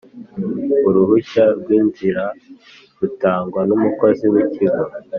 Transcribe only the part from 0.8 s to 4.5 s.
Uruhushya rw inzira rutangwa n umukozi w